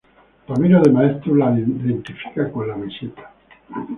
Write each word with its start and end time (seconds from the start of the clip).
Ramiro 0.47 0.77
de 0.81 0.89
Maeztu 0.91 1.35
la 1.35 1.49
identifica 1.59 2.49
con 2.51 2.67
la 2.69 2.75
meseta. 2.85 3.23